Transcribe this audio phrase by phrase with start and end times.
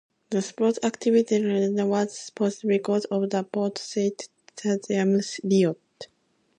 [0.31, 4.13] The sports activity in Egypt was postponed because of the Port Said
[4.55, 6.07] Stadium riot.